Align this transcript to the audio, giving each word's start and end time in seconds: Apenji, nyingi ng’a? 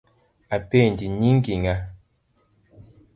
Apenji, 0.57 1.05
nyingi 1.19 1.53
ng’a? 1.61 1.75